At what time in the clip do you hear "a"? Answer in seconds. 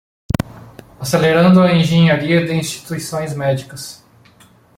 1.61-1.75